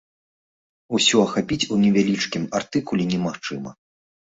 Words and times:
Усё 0.99 1.17
ахапіць 1.25 1.67
у 1.77 1.77
невялічкім 1.83 2.49
артыкуле 2.63 3.09
немагчыма. 3.13 3.79